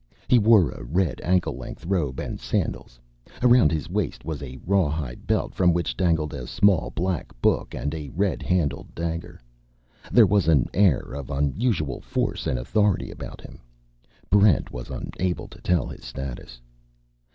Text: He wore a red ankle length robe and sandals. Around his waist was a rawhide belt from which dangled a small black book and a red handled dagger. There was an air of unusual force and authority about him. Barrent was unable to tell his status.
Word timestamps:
He 0.27 0.39
wore 0.39 0.71
a 0.71 0.83
red 0.83 1.21
ankle 1.23 1.55
length 1.55 1.85
robe 1.85 2.19
and 2.19 2.39
sandals. 2.41 2.99
Around 3.43 3.71
his 3.71 3.87
waist 3.87 4.25
was 4.25 4.41
a 4.41 4.57
rawhide 4.65 5.27
belt 5.27 5.53
from 5.53 5.73
which 5.73 5.95
dangled 5.95 6.33
a 6.33 6.47
small 6.47 6.89
black 6.89 7.39
book 7.39 7.75
and 7.75 7.93
a 7.93 8.09
red 8.09 8.41
handled 8.41 8.95
dagger. 8.95 9.39
There 10.11 10.25
was 10.25 10.47
an 10.47 10.65
air 10.73 11.13
of 11.13 11.29
unusual 11.29 12.01
force 12.01 12.47
and 12.47 12.57
authority 12.57 13.11
about 13.11 13.41
him. 13.41 13.59
Barrent 14.31 14.71
was 14.71 14.89
unable 14.89 15.47
to 15.47 15.61
tell 15.61 15.85
his 15.85 16.03
status. 16.03 16.59